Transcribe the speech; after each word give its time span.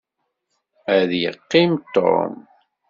Ad 0.97 1.11
yeqqim 1.21 1.71
Tom. 1.93 2.33